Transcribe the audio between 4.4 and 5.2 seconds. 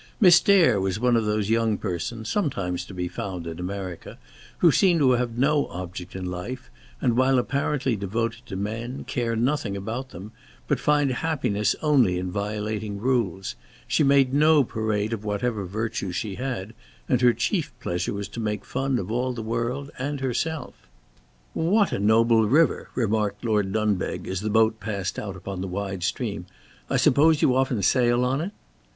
who seem to